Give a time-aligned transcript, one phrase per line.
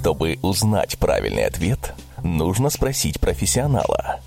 [0.00, 1.92] Чтобы узнать правильный ответ,
[2.24, 4.20] нужно спросить профессионала.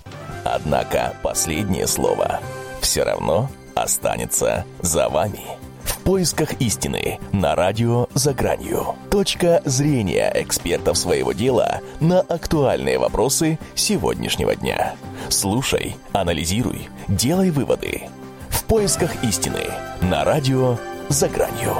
[0.44, 2.38] Однако последнее слово
[2.80, 5.40] все равно останется за вами.
[5.82, 8.94] В поисках истины на радио «За гранью».
[9.10, 14.94] Точка зрения экспертов своего дела на актуальные вопросы сегодняшнего дня.
[15.28, 18.02] Слушай, анализируй, делай выводы.
[18.48, 19.64] В поисках истины
[20.00, 20.78] на радио
[21.08, 21.74] «За гранью».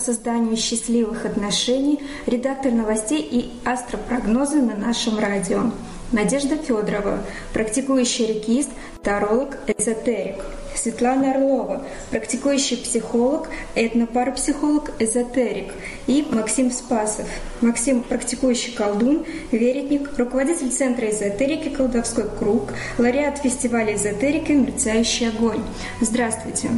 [0.00, 5.72] Созданию счастливых отношений, редактор новостей и астропрогнозы на нашем радио.
[6.10, 7.18] Надежда Федорова,
[7.52, 8.70] практикующий рекист,
[9.02, 10.36] таролог, эзотерик.
[10.74, 15.74] Светлана Орлова, практикующий психолог, этнопарапсихолог, эзотерик.
[16.06, 17.26] И Максим Спасов,
[17.60, 25.62] Максим, практикующий колдун, веретник, руководитель Центра эзотерики «Колдовской круг», лауреат фестиваля эзотерики «Мерцающий огонь».
[26.00, 26.70] Здравствуйте.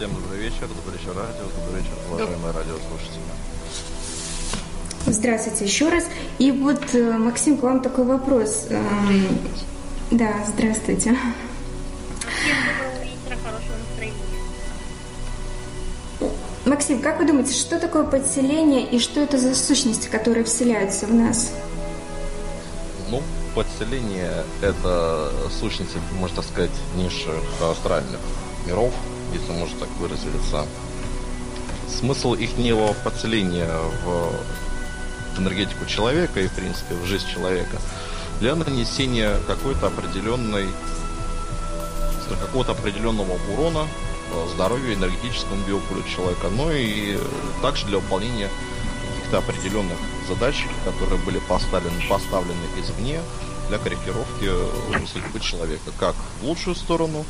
[0.00, 3.20] Всем добрый вечер, добрый вечер, радио, добрый вечер, уважаемые радиослушатели.
[5.04, 6.04] Здравствуйте еще раз.
[6.38, 8.68] И вот, э, Максим, к вам такой вопрос.
[8.70, 9.38] Эм,
[10.10, 11.14] да, здравствуйте.
[16.64, 21.12] Максим, как вы думаете, что такое подселение и что это за сущности, которые вселяются в
[21.12, 21.52] нас?
[23.10, 23.22] Ну,
[23.54, 25.30] подселение– это
[25.60, 28.20] сущности, можно сказать, низших астральных
[28.66, 28.94] миров,
[29.32, 30.66] если можно так выразиться.
[31.88, 32.50] Смысл их
[33.04, 33.70] подселения
[34.04, 34.32] в
[35.38, 37.78] энергетику человека и, в принципе, в жизнь человека
[38.40, 40.68] для нанесения какой-то определенной
[42.40, 43.86] какого-то определенного урона
[44.54, 47.18] здоровью, энергетическому биополю человека, но и
[47.60, 48.48] также для выполнения
[49.08, 53.20] каких-то определенных задач, которые были поставлены, поставлены извне
[53.68, 54.48] для корректировки
[55.12, 57.24] судьбы человека, как в лучшую сторону,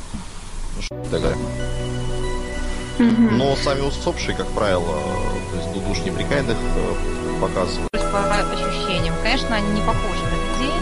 [0.91, 1.39] ну, и так далее.
[3.01, 5.01] Но сами усопшие, как правило,
[5.51, 7.91] то есть душ неприкаянных э, показывают.
[7.93, 10.75] По ощущениям, конечно, они не похожи на людей.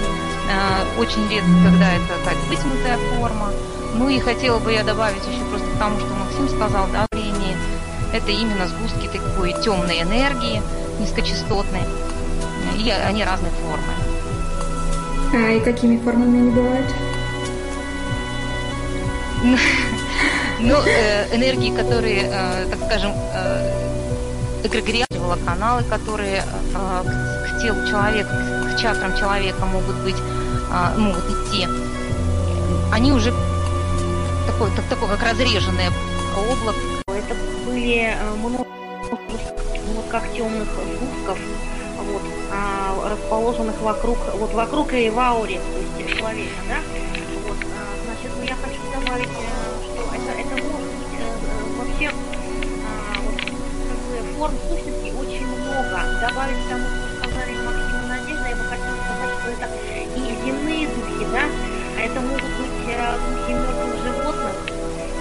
[0.50, 3.52] Э, очень редко, когда это так высмутая форма.
[3.94, 7.56] Ну и хотела бы я добавить еще просто к тому, что Максим сказал, да, зрение.
[8.12, 10.60] Это именно сгустки такой темной энергии,
[10.98, 11.82] низкочастотной.
[12.76, 13.92] И они разной формы.
[15.34, 16.86] А и какими формами они бывают?
[20.60, 27.86] Ну, э, энергии, которые, э, так скажем, э, эгрегориативала каналы, которые э, к, к телу
[27.86, 28.30] человека,
[28.74, 31.68] к чакрам человека могут быть, э, могут идти,
[32.92, 33.32] они уже
[34.46, 35.90] такое, так, такое как разреженное
[36.36, 36.78] облако.
[37.06, 38.66] Это были э, много
[39.10, 41.38] вот как темных сгустков,
[41.98, 46.78] вот, а, расположенных вокруг, вот вокруг и в ауре, то есть человека, да.
[47.46, 49.57] Вот, а, значит, ну, я хочу добавить э,
[51.98, 52.14] вообще
[52.86, 55.98] а, вот, как бы, форм сущности очень много.
[56.20, 59.68] Добавить к тому, что сказали Максим и Надежда, я бы хотела сказать, что это
[60.14, 61.44] и земные духи, да,
[61.96, 64.54] а это могут быть э, духи мертвых животных,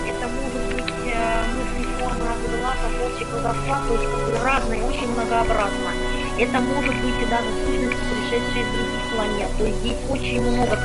[0.05, 2.27] это могут быть э, мысли формы
[2.61, 5.91] глаза, волчьи колдовства, то есть как бы разные, очень многообразно.
[6.37, 7.97] Это может быть и даже сущности,
[8.29, 9.49] пришедшие из других планет.
[9.57, 10.77] То есть здесь очень много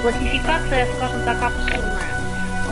[0.00, 2.16] классификация, скажем так, абсурдная.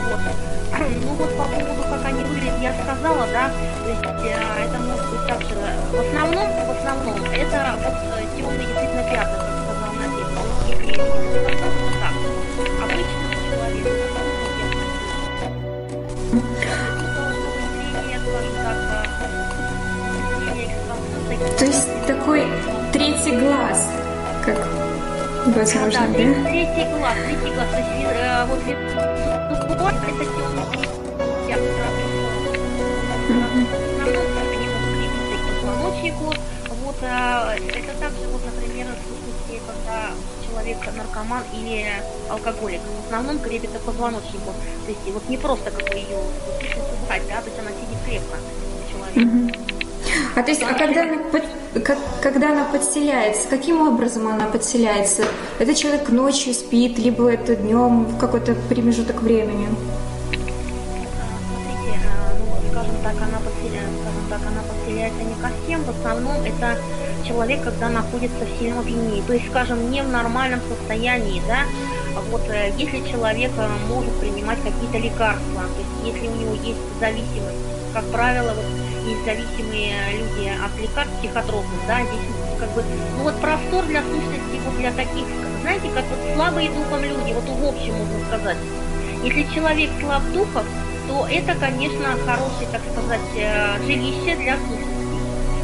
[0.09, 0.46] Вот.
[0.95, 3.51] Ну вот по поводу, как они выглядят, я сказала, да,
[3.83, 5.55] то есть э, это может быть также,
[5.91, 10.41] в основном, в основном, это вот э, темные действительно пятна, как сказал Надежда.
[12.01, 12.15] Так,
[12.83, 13.87] обычный человек,
[21.57, 22.45] то есть такой
[22.93, 23.89] третий глаз,
[24.45, 24.86] как
[25.51, 26.07] возможно, да?
[26.07, 29.17] Да, третий глаз, третий глаз, то есть э, вот это
[31.47, 31.57] я
[36.07, 36.33] позвоночнику.
[36.83, 40.11] Вот а, это также, вот, например, в сущности, когда
[40.47, 41.91] человек наркоман или
[42.29, 44.53] алкоголик, в основном крепится позвоночнику.
[44.85, 46.17] То есть вот не просто как бы ее
[47.03, 48.37] убрать, да, то есть она сидит крепко
[48.91, 49.59] человека.
[50.35, 51.05] А то есть, а когда
[51.83, 55.23] как, когда она подселяется, каким образом она подселяется?
[55.59, 59.67] Это человек ночью спит, либо это днем в какой-то промежуток времени?
[61.19, 63.39] А, ну, скажем так, она
[64.59, 66.77] подселяется не ко всем, в основном это
[67.27, 71.63] человек, когда находится в сильном опьянении, то есть, скажем, не в нормальном состоянии, да,
[72.15, 76.53] а вот э, если человек э, может принимать какие-то лекарства, то есть если у него
[76.55, 77.57] есть зависимость,
[77.93, 78.65] как правило, вот
[79.07, 82.27] есть зависимые люди от лекарств психотропных, да, здесь
[82.59, 82.83] как бы,
[83.17, 85.25] ну вот простор для сущности, вот для таких,
[85.61, 88.57] знаете, как вот слабые духом люди, вот в общем можно сказать.
[89.23, 90.65] Если человек слаб духом,
[91.07, 94.97] то это, конечно, хорошее, так сказать, э, жилище для сущности.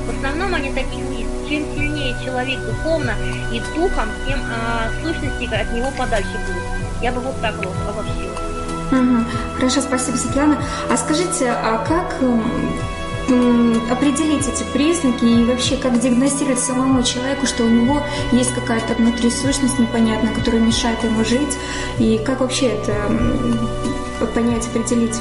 [0.06, 1.50] В основном они такие есть.
[1.50, 3.14] Чем сильнее человек духовно
[3.52, 7.02] и духом, тем а, сущности от него подальше будут.
[7.02, 8.34] Я бы вот так вот обобщила.
[9.56, 10.58] Хорошо, спасибо, Светлана.
[10.90, 12.16] А скажите, а как
[13.92, 19.30] определить эти признаки и вообще как диагностировать самому человеку, что у него есть какая-то внутри
[19.30, 21.58] сущность непонятная, которая мешает ему жить,
[22.00, 22.94] и как вообще это
[24.28, 25.20] понять, определить?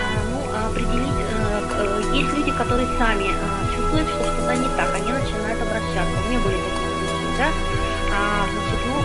[0.00, 4.94] А, ну, определить, э, э, есть люди, которые сами э, чувствуют, что что-то не так,
[4.94, 6.16] они начинают обращаться.
[6.24, 7.48] У меня были такие случаи, да?
[8.12, 8.96] А, значит, ну,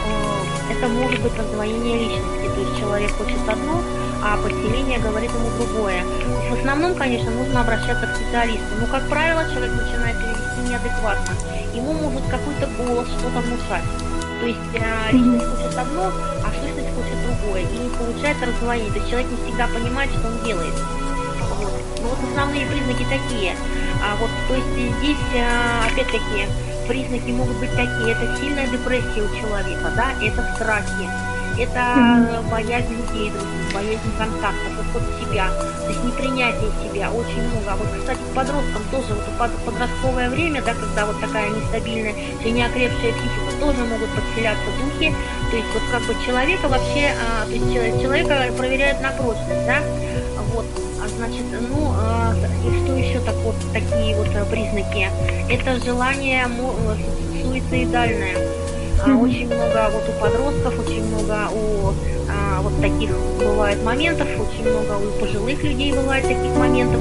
[0.74, 3.82] это может быть раздвоение личности, то есть человек хочет одно,
[4.24, 6.04] а подселение говорит ему другое.
[6.50, 11.34] В основном, конечно, нужно обращаться к специалисту, но, как правило, человек начинает себя неадекватно.
[11.74, 13.84] Ему может какой-то голос что-то внушать.
[14.40, 16.12] То есть э, личность хочет одно,
[16.44, 17.62] а сущность хочет другое.
[17.62, 18.92] И получается раздвоение.
[18.92, 20.74] То есть человек не всегда понимает, что он делает.
[21.58, 21.82] Вот.
[22.02, 23.56] Ну вот основные признаки такие.
[24.04, 26.48] А вот, то есть здесь, а, опять-таки,
[26.88, 28.12] признаки могут быть такие.
[28.12, 31.08] Это сильная депрессия у человека, да, это страхи,
[31.58, 37.72] это боязнь людей других, боязнь контактов, уход в себя, то есть непринятие себя, очень много.
[37.72, 42.14] А вот, кстати, к подросткам тоже, вот подростковое время, да, когда вот такая нестабильная,
[42.44, 45.14] неокрепшая психика, тоже могут подселяться духи,
[45.50, 49.80] то есть вот как бы человека вообще, а, то есть человека проверяют на прочность, да,
[50.54, 50.66] вот,
[51.04, 52.34] а значит, ну, а,
[52.66, 55.10] и что еще так вот, такие вот признаки?
[55.50, 56.48] Это желание
[57.42, 58.61] суицидальное
[59.06, 61.94] а, очень много вот у подростков, очень много у
[62.30, 63.10] а, вот таких
[63.40, 67.00] бывает моментов, очень много у пожилых людей бывает таких моментов.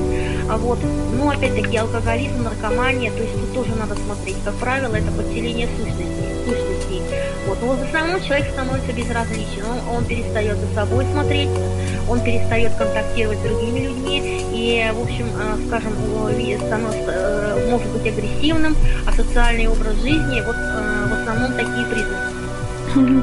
[0.49, 0.79] А вот,
[1.17, 4.37] ну опять-таки алкоголизм, наркомания, то есть тут тоже надо смотреть.
[4.45, 6.07] Как правило, это подселение сущностей.
[6.45, 7.03] сущностей.
[7.47, 11.49] Вот, но в основном человек становится безразличен, он, он перестает за собой смотреть,
[12.09, 15.93] он перестает контактировать с другими людьми и, в общем, а, скажем,
[16.71, 18.77] становится, э, может быть агрессивным,
[19.07, 22.41] а социальный образ жизни, вот в основном такие признаки.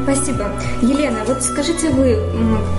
[0.04, 0.50] Спасибо.
[0.81, 2.18] Елена, вот скажите вы,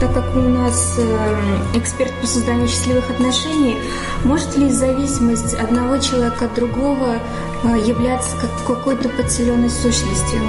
[0.01, 1.37] так как у нас э,
[1.75, 3.77] эксперт по созданию счастливых отношений,
[4.25, 7.17] может ли зависимость одного человека от другого
[7.65, 10.41] э, являться как какой-то подселенной сущностью?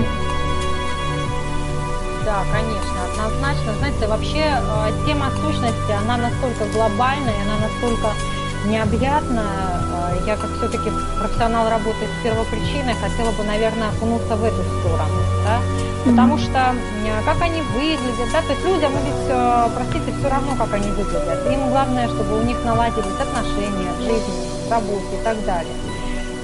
[2.23, 3.73] Да, конечно, однозначно.
[3.79, 8.13] Знаете, вообще э, тема сущности, она настолько глобальная, она настолько
[8.65, 9.88] необъятная.
[10.25, 15.19] Я как все-таки профессионал работы с первопричиной хотела бы, наверное, окунуться в эту сторону.
[15.43, 15.59] Да?
[16.05, 16.51] Потому mm-hmm.
[16.51, 16.75] что
[17.25, 21.51] как они выглядят, да, то есть людям ведь, э, простите, все равно, как они выглядят.
[21.51, 25.73] Им главное, чтобы у них наладились отношения в жизни, в работе и так далее.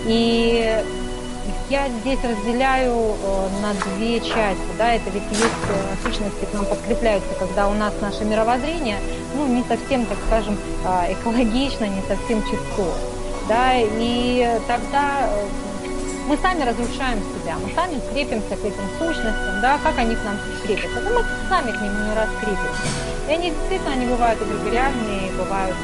[0.05, 0.83] И
[1.69, 4.61] я здесь разделяю э, на две части.
[4.77, 8.99] Да, это ведь есть э, сущности, к нам подкрепляются, когда у нас наше мировоззрение
[9.35, 10.57] ну, не совсем, так скажем,
[11.09, 13.14] экологично, не совсем чисто.
[13.47, 15.47] Да, и тогда э,
[16.27, 20.35] мы сами разрушаем себя, мы сами крепимся к этим сущностям, да, как они к нам
[20.63, 22.87] крепятся, да мы сами к ним не раскрепимся.
[23.29, 25.75] И они действительно, они бывают эгрегориальные, бывают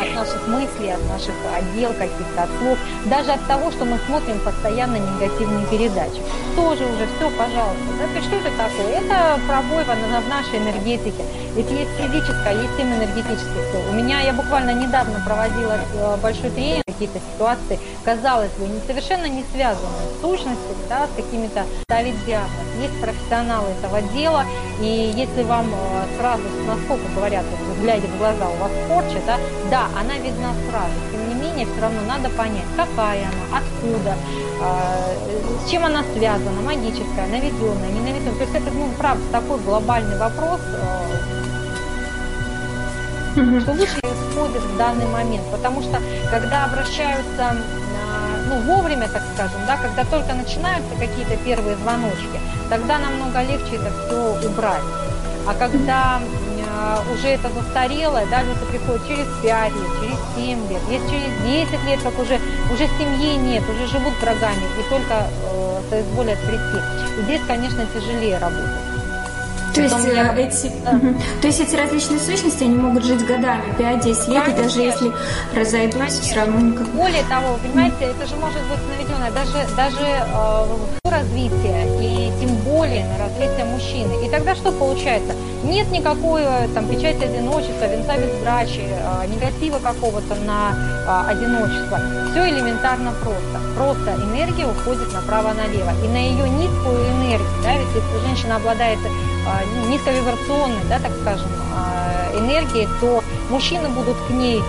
[0.00, 4.38] от наших мыслей, от наших отдел каких-то, от слов, даже от того, что мы смотрим
[4.40, 6.20] постоянно негативные передачи.
[6.56, 7.90] Тоже уже все, пожалуйста.
[7.98, 8.06] Да?
[8.14, 9.00] То что это такое?
[9.00, 11.24] Это пробой в нашей энергетике.
[11.54, 13.80] Ведь есть физическое, есть семь энергетических сил.
[13.90, 19.44] У меня, я буквально недавно проводила э, большой тренинг, какие-то ситуации, казалось бы, совершенно не
[19.52, 22.50] связанные с сущностью, да, с какими-то ставить диагноз.
[22.80, 24.44] Есть профессионалы этого дела,
[24.80, 29.38] и если вам э, сразу, насколько говорят, вот, глядя в глаза, у вас порча, да,
[29.70, 30.94] да, она видна сразу.
[31.12, 34.16] Тем не менее, все равно надо понять, какая она, откуда,
[34.62, 38.34] э, с чем она связана, магическая, наведенная, не наведенная.
[38.34, 40.60] То есть это, ну, правда, такой глобальный вопрос,
[43.36, 45.44] э, что лучше исходит в данный момент.
[45.52, 47.56] Потому что, когда обращаются
[48.50, 53.90] ну, вовремя, так скажем, да, когда только начинаются какие-то первые звоночки, тогда намного легче это
[53.90, 54.82] все убрать.
[55.46, 56.20] А когда
[56.68, 61.70] а, уже это застарелое, да, люди приходят через 5 лет, через 7 лет, есть через
[61.70, 62.40] 10 лет, как уже,
[62.72, 66.78] уже семьи нет, уже живут врагами и только э, соизволят прийти.
[67.18, 68.89] И здесь, конечно, тяжелее работать.
[69.74, 70.34] То есть, я...
[70.34, 71.14] Э, эти, угу.
[71.40, 75.12] то есть эти различные сущности, они могут жить годами, 5-10 лет, и даже если
[75.54, 76.22] разойдутся, Конечно.
[76.22, 76.88] все равно никак.
[76.88, 83.04] Более того, понимаете, это же может быть наведено даже, даже э, развитие, и тем более
[83.04, 83.29] на развитие
[83.80, 84.24] мужчины.
[84.24, 85.34] И тогда что получается?
[85.64, 90.72] Нет никакой э, там печати одиночества, венца безбрачия, э, негатива какого-то на
[91.06, 91.98] э, одиночество.
[92.30, 93.60] Все элементарно просто.
[93.76, 95.92] Просто энергия уходит направо-налево.
[96.04, 98.98] И на ее низкую энергию, да, ведь если женщина обладает
[99.88, 101.48] низковибрационной, да, так скажем,
[102.34, 104.62] энергии, то мужчины будут к ней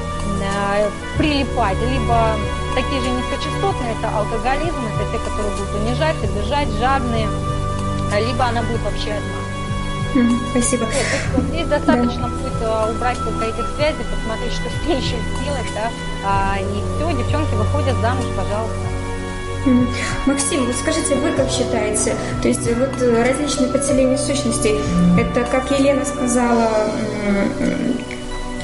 [1.17, 2.35] прилипать, либо
[2.73, 7.27] такие же низкочастотные, это алкоголизм, это те, которые будут унижать, обижать, жадные,
[8.19, 9.51] либо она будет вообще одна.
[10.51, 10.85] Спасибо.
[10.85, 12.27] Нет, здесь достаточно да.
[12.27, 15.89] будет э, убрать только этих связей, посмотреть, что с ней еще сделать, да,
[16.25, 18.91] а, и все, девчонки выходят замуж, пожалуйста.
[20.25, 22.15] Максим, вот скажите, вы как считаете?
[22.41, 24.79] То есть вот различные подселения сущностей,
[25.19, 26.91] это, как Елена сказала,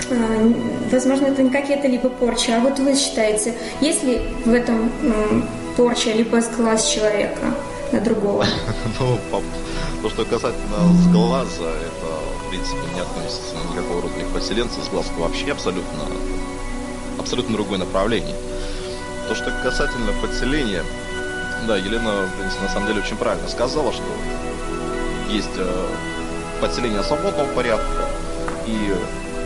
[0.10, 0.54] а,
[0.92, 4.92] возможно, это не какие-то либо порчи, а вот вы считаете, есть ли в этом
[5.78, 7.54] порча либо сглаз человека
[7.92, 8.46] на другого?
[9.00, 9.20] Ну,
[10.02, 15.52] то, что касательно сглаза, это, в принципе, не относится никакого рода к поселенцу, сглаз вообще
[15.52, 16.04] абсолютно,
[17.20, 18.36] абсолютно другое направление.
[19.28, 20.84] То, что касательно подселения,
[21.68, 24.04] да, Елена, в принципе, на самом деле очень правильно сказала, что
[25.30, 25.88] есть э,
[26.62, 28.08] подселение свободного порядка
[28.66, 28.94] и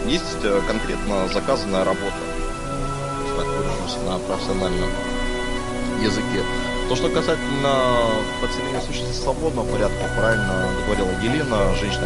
[0.07, 2.13] есть э, конкретно заказанная работа,
[3.37, 3.47] так
[4.05, 4.89] на профессиональном
[6.01, 6.43] языке.
[6.91, 7.73] То, что касательно
[8.41, 12.05] подселения сущности свободного порядка, правильно говорила Елена, женщина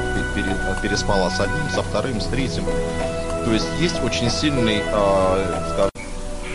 [0.79, 2.65] переспала с одним, со вторым, с третьим.
[3.45, 5.89] То есть есть очень сильный, э, скажем,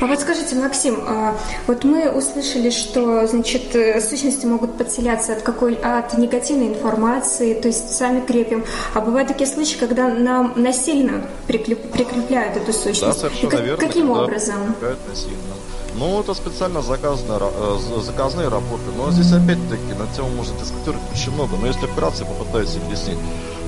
[0.00, 5.42] а вот скажите, Максим, а, вот мы услышали, что, значит, э, сущности могут подселяться от
[5.42, 8.64] какой от негативной информации, то есть сами крепим.
[8.94, 13.00] А бывают такие случаи, когда нам насильно прикреп, прикрепляют эту сущность.
[13.00, 13.86] Да, совершенно как, верно.
[13.86, 14.74] Каким образом?
[14.80, 15.54] Насильно.
[15.94, 18.84] Ну, это специально заказанные, э, заказные работы.
[18.96, 21.56] Но здесь опять-таки на тему можно дискутировать очень много.
[21.56, 23.18] Но если операция попытаюсь объяснить,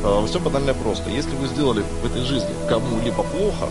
[0.03, 1.11] э, все банально просто.
[1.11, 3.69] Если вы сделали в этой жизни кому-либо плохо,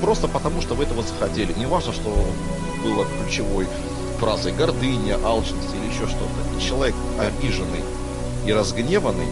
[0.00, 1.52] просто потому, что вы этого захотели.
[1.54, 2.10] Не важно, что
[2.84, 3.66] было ключевой
[4.20, 6.60] фразой гордыня, алчность или еще что-то.
[6.60, 7.82] Человек обиженный
[8.46, 9.26] и разгневанный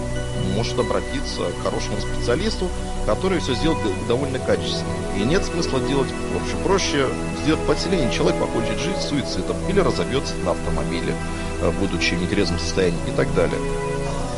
[0.55, 2.69] может обратиться к хорошему специалисту,
[3.07, 4.93] который все сделает довольно качественно.
[5.17, 6.57] И нет смысла делать проще.
[6.65, 7.09] Проще
[7.43, 11.15] сделать подселение, человек покончит жизнь суицидом или разобьется на автомобиле,
[11.61, 13.59] э, будучи в нетрезвом состоянии и так далее.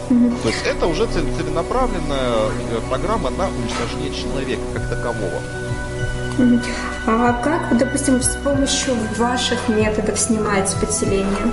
[0.09, 5.40] То есть это уже целенаправленная э, программа на уничтожение человека как такового.
[7.07, 11.52] А как, допустим, с помощью ваших методов снимается подселение?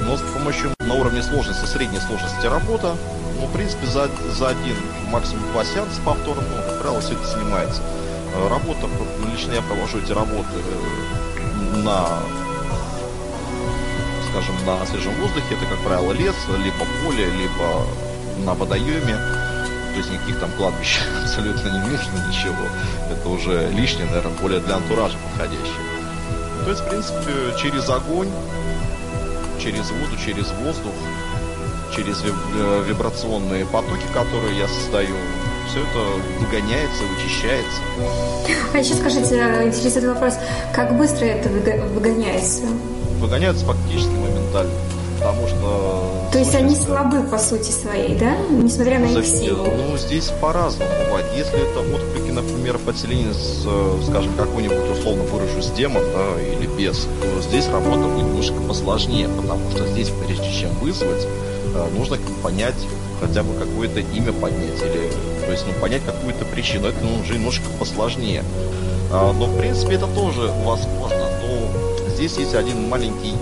[0.00, 2.94] Ну, с помощью на уровне сложности, средней сложности работа,
[3.40, 4.76] ну, в принципе, за, за один,
[5.10, 7.80] максимум два сеанса повторно, ну, как правило, все это снимается.
[8.34, 8.88] Э, работа,
[9.32, 12.20] лично я провожу эти работы э, на
[14.30, 17.86] скажем, на свежем воздухе, это, как правило, лес, либо поле, либо
[18.44, 19.16] на водоеме.
[19.16, 22.66] То есть никаких там кладбищ абсолютно не нужно, ничего.
[23.10, 25.92] Это уже лишнее, наверное, более для антуража подходящее.
[26.64, 28.28] То есть, в принципе, через огонь,
[29.62, 30.92] через воду, через воздух,
[31.94, 35.14] через э, вибрационные потоки, которые я создаю,
[35.68, 35.98] все это
[36.40, 37.80] выгоняется, вычищается.
[38.74, 40.34] А еще скажите, интересный вопрос,
[40.74, 42.62] как быстро это выгоняется?
[43.20, 44.72] Выгоняется фактически моментально
[45.22, 46.01] потому что...
[46.32, 48.34] То есть они слабы по сути своей, да?
[48.50, 49.66] Несмотря на их силу.
[49.66, 51.26] Ну, здесь по-разному бывает.
[51.36, 53.66] Если это отклики, например, подселение с,
[54.06, 59.70] скажем, какой-нибудь, условно выражусь, демон, да, или без, то здесь работа будет немножко посложнее, потому
[59.72, 61.26] что здесь, прежде чем вызвать,
[61.74, 62.76] э, нужно понять
[63.20, 65.12] хотя бы какое-то имя поднять, или,
[65.44, 66.88] то есть, ну, понять какую-то причину.
[66.88, 68.42] Это ну, уже немножко посложнее.
[69.12, 71.28] А, но, в принципе, это тоже возможно.
[71.42, 73.34] Но здесь есть один маленький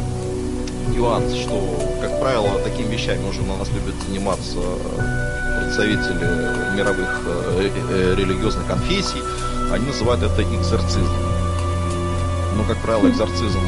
[0.90, 1.60] нюанс, что,
[2.00, 4.58] как правило, такими вещами уже у нас любят заниматься
[5.60, 9.22] представители мировых э, э, религиозных конфессий.
[9.72, 11.14] Они называют это экзорцизм.
[12.56, 13.60] Но, как правило, экзорцизм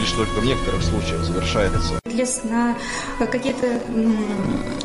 [0.00, 2.00] лишь только в некоторых случаях завершается.
[2.04, 2.74] Для сна
[3.18, 3.66] какие-то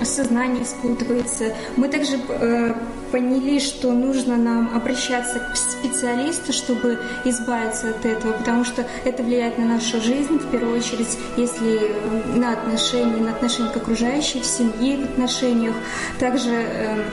[0.04, 1.56] сознание спутывается.
[1.76, 2.74] Мы также э,
[3.12, 9.58] поняли, что нужно нам обращаться к специалисту, чтобы избавиться от этого, потому что это влияет
[9.58, 14.46] на нашу жизнь, в первую очередь, если э, на отношения, на отношения к окружающей, в
[14.46, 15.76] семье, в отношениях.
[16.20, 17.04] Также э,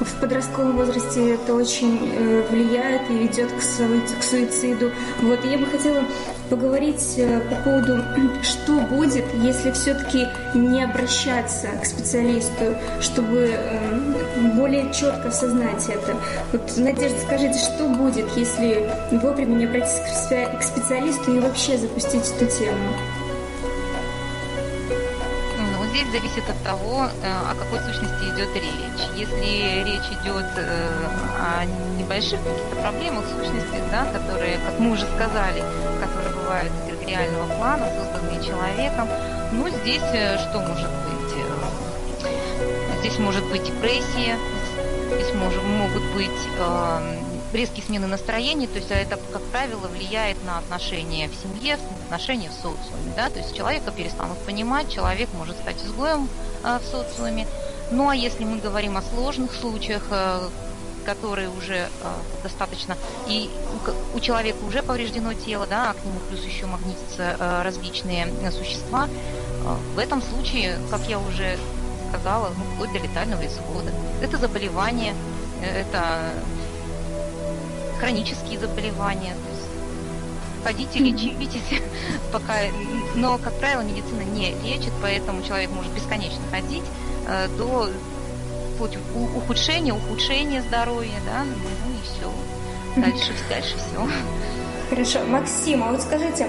[0.00, 4.90] в подростковом возрасте это очень э, влияет и ведет к, к суициду.
[5.22, 6.04] Вот, и я бы хотела
[6.50, 8.02] поговорить э, по поводу,
[8.42, 16.16] что будет, если все-таки не обращаться к специалисту, чтобы э, более четко осознать это.
[16.52, 20.02] Вот, Надежда, скажите, что будет, если вовремя не обратиться
[20.58, 23.25] к специалисту и вообще запустить эту тему?
[26.06, 29.08] Здесь зависит от того, э, о какой сущности идет речь.
[29.14, 30.88] Если речь идет э,
[31.38, 31.64] о
[31.98, 35.62] небольших каких-то проблемах сущности, да, которые, как мы уже сказали,
[36.00, 39.08] которые бывают эгрегориального плана, созданные человеком,
[39.52, 41.16] ну, здесь э, что может быть?
[43.00, 44.36] Здесь может быть депрессия,
[45.12, 46.30] здесь может, могут быть
[47.56, 52.52] резкие смены настроений, то есть это, как правило, влияет на отношения в семье, отношения в
[52.52, 53.12] социуме.
[53.16, 53.30] Да?
[53.30, 56.28] То есть человека перестанут понимать, человек может стать изгоем
[56.62, 57.46] э, в социуме.
[57.90, 60.48] Ну а если мы говорим о сложных случаях, э,
[61.04, 61.88] которые уже э,
[62.42, 62.96] достаточно,
[63.26, 63.48] и
[64.14, 68.28] у, у человека уже повреждено тело, да, а к нему плюс еще магнитятся э, различные
[68.50, 71.58] существа, э, в этом случае, как я уже
[72.08, 73.90] сказала, ну, вплоть до летального исхода.
[74.20, 75.14] Это заболевание,
[75.62, 76.32] э, это
[77.98, 79.34] хронические заболевания.
[79.34, 79.66] То есть
[80.64, 81.80] ходите, лечитесь,
[82.32, 82.54] пока...
[83.14, 86.84] Но, как правило, медицина не лечит, поэтому человек может бесконечно ходить
[87.26, 87.88] э, до
[88.78, 88.98] путь
[89.36, 93.00] ухудшения, ухудшения здоровья, да, ну и все.
[93.00, 94.08] Дальше, дальше все.
[94.88, 95.24] Хорошо.
[95.26, 96.48] Максим, а вот скажите,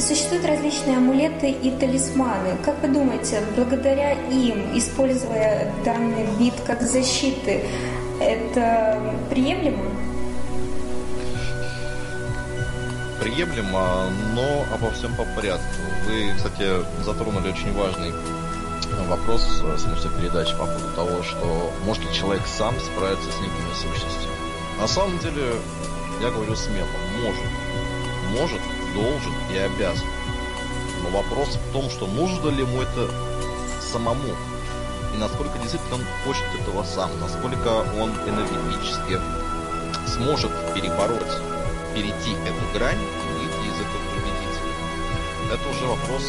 [0.00, 2.56] существуют различные амулеты и талисманы.
[2.64, 7.64] Как вы думаете, благодаря им, используя данный вид как защиты,
[8.20, 8.98] это
[9.30, 9.97] приемлемо?
[13.20, 15.66] Приемлемо, но обо всем по порядку.
[16.06, 18.12] Вы, кстати, затронули очень важный
[19.08, 23.74] вопрос в смысле передачи по поводу того, что может ли человек сам справиться с некими
[23.74, 24.34] сущностями.
[24.78, 25.54] На самом деле,
[26.20, 26.86] я говорю смело,
[27.22, 27.44] может.
[28.30, 28.60] Может,
[28.94, 30.06] должен и обязан.
[31.02, 33.10] Но вопрос в том, что нужно ли ему это
[33.80, 34.34] самому.
[35.14, 37.10] И насколько действительно он хочет этого сам.
[37.20, 37.68] Насколько
[38.00, 39.18] он энергетически
[40.06, 41.57] сможет перебороть,
[41.98, 44.72] перейти эту грань и выйти из этого победителя.
[45.52, 46.22] Это уже вопрос,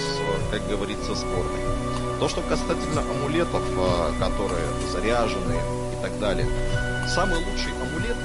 [0.50, 1.62] как говорится, спорный.
[2.20, 5.62] То, что касательно амулетов, а, которые заряжены
[5.94, 6.48] и так далее.
[7.08, 8.18] Самый лучший амулет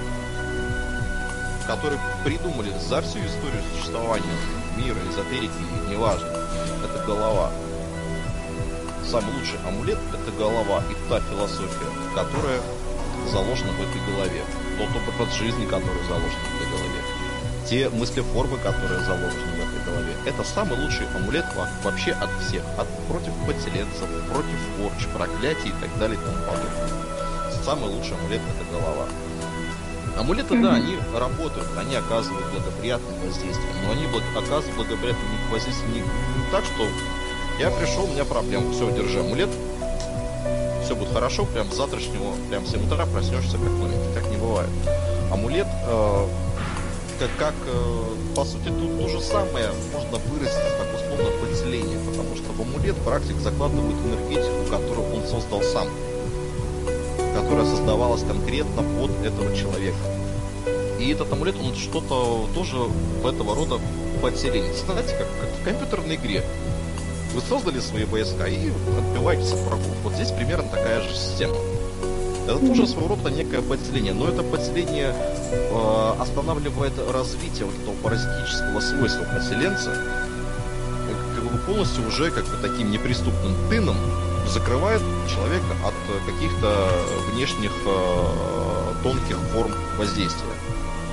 [1.67, 4.37] которые придумали за всю историю существования
[4.77, 5.53] мира, эзотерики,
[5.89, 6.29] неважно,
[6.85, 7.51] это голова.
[9.11, 12.61] Самый лучший амулет– это голова и та философия, которая
[13.33, 14.43] заложена в этой голове.
[14.77, 16.94] Тот образ жизни, который заложен в этой голове.
[17.75, 20.15] Те мыслеформы, которые заложены в этой голове.
[20.27, 21.45] Это самый лучший амулет
[21.83, 22.63] вообще от всех.
[22.79, 26.89] От против подселенцев, против порч, проклятий и так далее и тому подобное.
[27.65, 29.07] Самый лучший амулет– это голова.
[30.17, 34.23] Амулеты, да, они работают, они оказывают благоприятное воздействие, но они благ...
[34.37, 36.87] оказывают благоприятное воздействие не, не так, что
[37.59, 39.51] я пришел, у меня проблема, все, держи амулет,
[40.85, 44.37] все будет хорошо, прям с завтрашнего, прям в 7 утра проснешься как новенький, так не
[44.37, 44.71] бывает.
[45.33, 46.29] Амулет, э,
[47.39, 52.37] как, как э, по сути, тут то же самое можно выразить как условно подселение, потому
[52.37, 55.89] что в амулет практик закладывает энергетику, которую он создал сам
[57.35, 59.99] которая создавалась конкретно под этого человека.
[61.01, 63.81] И этот амулет, он что-то тоже в этого рода
[64.23, 64.73] подселение.
[64.87, 66.43] Знаете, как, как в компьютерной игре.
[67.35, 69.87] Вы создали свои войска и отбиваетесь от врагов.
[70.05, 71.57] Вот здесь примерно такая же система.
[72.47, 75.15] Это тоже своего рода некое подселение, но это подселение
[75.53, 79.97] э, останавливает развитие вот этого паразитического свойства подселенца,
[81.35, 83.97] как бы полностью уже как бы таким неприступным тыном
[84.47, 85.95] закрывает человека от
[86.27, 86.89] каких-то
[87.33, 90.55] внешних э, тонких форм воздействия.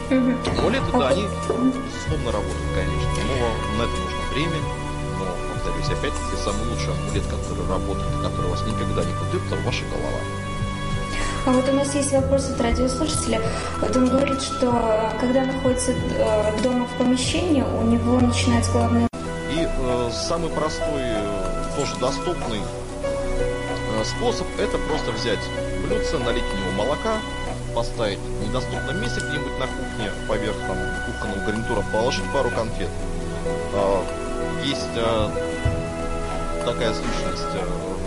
[0.10, 0.60] Угу.
[0.60, 4.60] Амулеты, да, они безусловно работают, конечно, но на это нужно время.
[5.18, 9.84] Но, повторюсь, опять-таки, самый лучший амулет, который работает, который вас никогда не подведет, это ваша
[9.86, 10.41] голова.
[11.44, 13.42] А вот у нас есть вопрос от радиослушателя.
[13.80, 19.08] Вот он говорит, что когда находится э, дома в помещении, у него начинается головная...
[19.52, 22.60] И э, самый простой, э, тоже доступный
[24.04, 25.40] способ это просто взять
[25.88, 27.18] блюдце, налить в него молока,
[27.76, 32.90] поставить в недоступном месте где-нибудь на кухне, поверх там кухонного гарнитура положить пару конфет.
[34.64, 34.90] Есть
[36.66, 37.44] такая сущность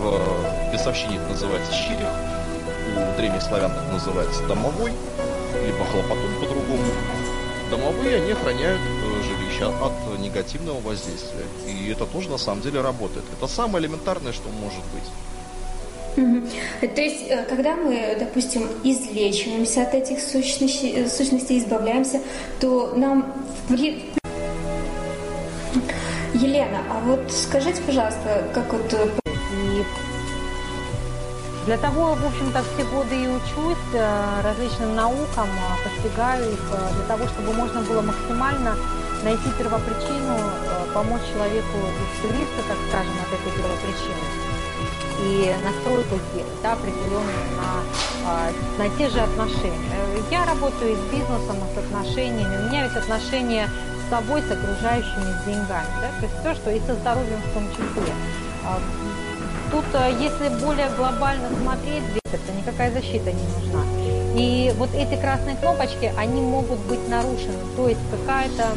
[0.01, 2.09] в бесовщине, это называется щирих,
[2.95, 4.91] у древних славян это называется домовой,
[5.65, 6.83] либо хлопотун по-другому.
[7.69, 11.45] Домовые, они охраняют э, жилища от негативного воздействия.
[11.67, 13.25] И это тоже на самом деле работает.
[13.37, 15.03] Это самое элементарное, что может быть.
[16.15, 22.21] То есть, э, когда мы, допустим, излечиваемся от этих сущностей, э, сущностей избавляемся,
[22.59, 23.33] то нам...
[26.33, 29.24] Елена, а вот скажите, пожалуйста, как вот...
[31.65, 33.77] Э, для того, в общем-то, все годы и учусь
[34.43, 35.49] различным наукам,
[35.83, 36.59] постигаю их,
[36.95, 38.75] для того, чтобы можно было максимально
[39.23, 40.37] найти первопричину,
[40.93, 41.77] помочь человеку
[42.13, 44.55] исцелиться, так скажем, от этой первопричины
[45.23, 47.81] и настройку сделать, да, определенную на,
[48.27, 49.79] а, на те же отношения.
[50.29, 52.65] Я работаю и с бизнесом, и с отношениями.
[52.65, 53.69] У меня есть отношения
[54.05, 55.87] с собой, с окружающими, с деньгами.
[56.01, 56.09] Да?
[56.19, 58.13] То есть то, что и со здоровьем в том числе.
[59.71, 63.83] Тут, а, если более глобально смотреть, это никакая защита не нужна.
[64.35, 67.57] И вот эти красные кнопочки, они могут быть нарушены.
[67.75, 68.75] То есть какая-то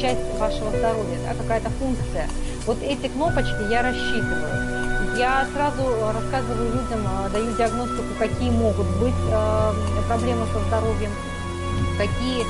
[0.00, 2.28] часть вашего здоровья, да, какая-то функция.
[2.66, 5.18] Вот эти кнопочки я рассчитываю.
[5.18, 5.82] Я сразу
[6.14, 9.72] рассказываю людям, э, даю диагностику, какие могут быть э,
[10.06, 11.10] проблемы со здоровьем,
[11.98, 12.46] какие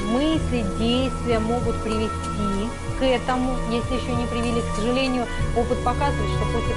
[0.00, 4.60] мысли, действия могут привести к этому, если еще не привели.
[4.60, 6.74] К сожалению, опыт показывает, что после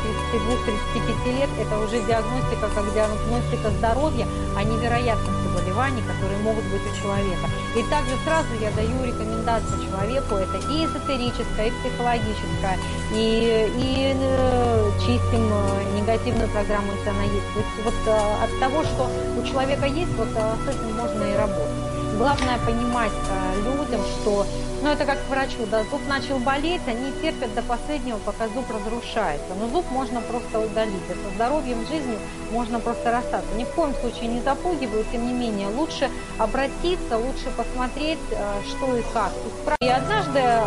[1.25, 6.81] 32-35 лет это уже диагностика, как диагностика здоровья, а не вероятность заболеваний, которые могут быть
[6.81, 7.49] у человека.
[7.75, 12.77] И также сразу я даю рекомендацию человеку, это и эзотерическое, и психологическое,
[13.13, 17.53] и, и э, чистим э, негативную программу, если она есть.
[17.53, 19.09] То есть вот э, от того, что
[19.39, 21.90] у человека есть, вот с этим можно и работать.
[22.21, 24.45] Главное понимать э, людям, что,
[24.84, 28.69] ну это как к врачу, да, зуб начал болеть, они терпят до последнего, пока зуб
[28.69, 29.55] разрушается.
[29.60, 32.19] Но зуб можно просто удалить, а со здоровьем жизни
[32.51, 33.51] можно просто расстаться.
[33.55, 38.38] Ни в коем случае не запугиваю, тем не менее, лучше обратиться, лучше посмотреть, э,
[38.69, 39.31] что и как.
[39.79, 40.62] И однажды э,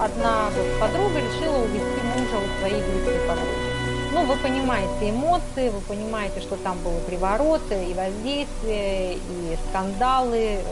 [0.00, 3.63] одна подруга решила увести мужа у своей близкой подруги.
[4.14, 10.62] Ну, вы понимаете эмоции, вы понимаете, что там были привороты и воздействия, и скандалы, э,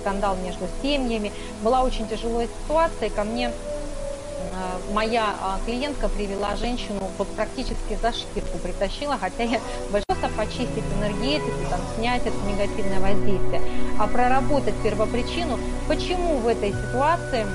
[0.00, 1.32] скандал между семьями.
[1.64, 8.12] Была очень тяжелая ситуация, ко мне э, моя а, клиентка привела женщину, вот практически за
[8.12, 13.60] шкирку притащила, хотя я большой почистить энергетику, там, снять это негативное воздействие,
[13.98, 17.46] а проработать первопричину, почему в этой ситуации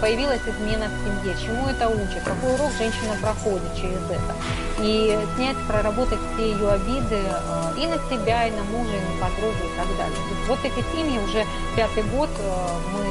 [0.00, 4.34] появилась измена в семье, чему это учит, какой урок женщина проходит через это.
[4.80, 9.20] И снять, проработать все ее обиды а, и на себя, и на мужа, и на
[9.20, 10.18] подругу и так далее.
[10.48, 11.44] Вот эти семьи уже
[11.76, 13.04] пятый год а, мы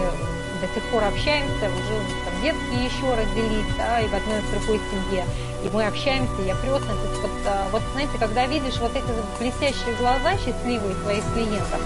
[0.61, 4.51] до сих пор общаемся, уже там, детки еще родились, да, и в одной и в
[4.51, 5.25] другой семье.
[5.63, 6.95] И мы общаемся, я крестная.
[7.21, 7.31] Вот,
[7.71, 9.05] вот, знаете, когда видишь вот эти
[9.39, 11.81] блестящие глаза счастливые своих клиентов,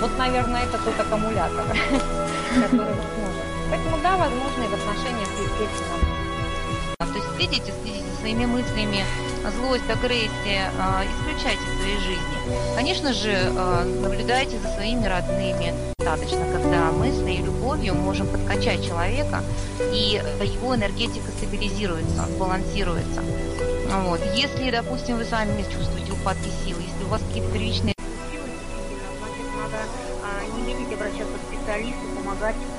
[0.00, 1.64] вот, наверное, это тот аккумулятор,
[2.70, 2.94] который
[3.70, 5.96] Поэтому да, возможно, и в отношениях, естественно.
[6.98, 9.04] То есть следите, следите своими мыслями,
[9.56, 12.74] злость, агрессия, а, исключайте в своей жизни.
[12.76, 15.74] Конечно же, а, наблюдайте за своими родными.
[15.98, 19.42] Достаточно, когда мы своей любовью можем подкачать человека,
[19.92, 23.22] и его энергетика стабилизируется, балансируется.
[24.04, 24.20] Вот.
[24.34, 27.94] Если, допустим, вы сами чувствуете упадки сил, если у вас какие-то первичные
[29.18, 29.84] значит, надо
[30.22, 32.69] а, не медлить обращаться к специалисту, помогать и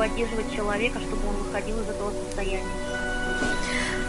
[0.00, 2.64] поддерживать человека, чтобы он выходил из этого состояния.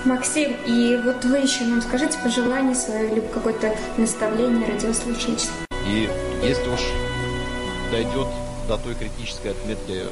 [0.05, 5.53] Максим, и вот вы еще нам скажите пожелание свое, либо какое-то наставление радиослушателям.
[5.85, 6.09] И
[6.41, 6.79] если уж
[7.91, 8.27] дойдет
[8.69, 10.05] до той критической отметки,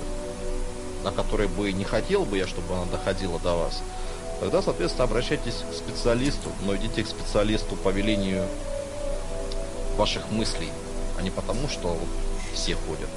[1.05, 3.81] на которой бы не хотел бы я, чтобы она доходила до вас,
[4.41, 8.43] тогда, соответственно, обращайтесь к специалисту, но идите к специалисту по велению
[9.95, 10.71] ваших мыслей,
[11.17, 11.97] а не потому, что
[12.53, 13.09] все ходят.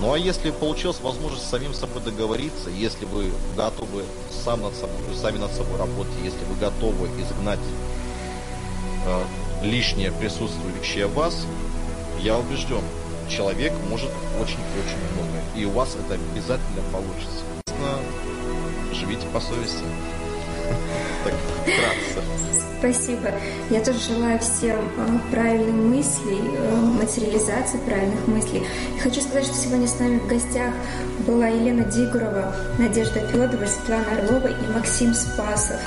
[0.00, 4.04] Ну а если получилась возможность с самим собой договориться, если вы готовы
[4.44, 7.58] сам над собой, сами над собой работать, если вы готовы изгнать
[9.06, 9.24] э,
[9.62, 11.44] лишнее присутствующее в вас,
[12.20, 12.82] я убежден,
[13.28, 15.42] человек может очень-очень много.
[15.56, 17.42] И у вас это обязательно получится.
[18.92, 19.84] Живите по совести.
[21.24, 22.57] Так, вкратце.
[22.78, 23.32] Спасибо.
[23.70, 28.62] Я тоже желаю всем э, правильных мыслей, э, материализации правильных мыслей.
[28.94, 30.72] И хочу сказать, что сегодня с нами в гостях
[31.26, 35.80] была Елена Дигурова, Надежда Федорова, Светлана Орлова и Максим Спасов.